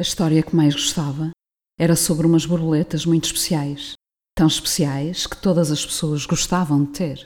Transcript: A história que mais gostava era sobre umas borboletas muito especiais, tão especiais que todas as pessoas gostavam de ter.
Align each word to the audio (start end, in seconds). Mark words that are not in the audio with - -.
A 0.00 0.02
história 0.02 0.42
que 0.42 0.56
mais 0.56 0.72
gostava 0.72 1.30
era 1.78 1.94
sobre 1.94 2.26
umas 2.26 2.46
borboletas 2.46 3.04
muito 3.04 3.26
especiais, 3.26 3.92
tão 4.34 4.46
especiais 4.46 5.26
que 5.26 5.36
todas 5.36 5.70
as 5.70 5.84
pessoas 5.84 6.24
gostavam 6.24 6.86
de 6.86 6.92
ter. 6.92 7.18